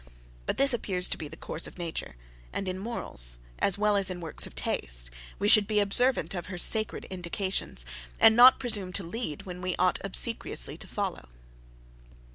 But 0.47 0.57
this 0.57 0.73
appears 0.73 1.07
to 1.09 1.17
be 1.19 1.27
the 1.27 1.37
course 1.37 1.67
of 1.67 1.77
nature; 1.77 2.15
and 2.51 2.67
in 2.67 2.79
morals, 2.79 3.37
as 3.59 3.77
well 3.77 3.95
as 3.95 4.09
in 4.09 4.19
works 4.19 4.47
of 4.47 4.55
taste, 4.55 5.11
we 5.37 5.47
should 5.47 5.67
be 5.67 5.79
observant 5.79 6.33
of 6.33 6.47
her 6.47 6.57
sacred 6.57 7.05
indications, 7.11 7.85
and 8.19 8.35
not 8.35 8.57
presume 8.59 8.93
to 8.93 9.03
lead 9.03 9.43
when 9.43 9.61
we 9.61 9.75
ought 9.75 9.99
obsequiously 10.03 10.75
to 10.75 10.87
follow. 10.87 11.29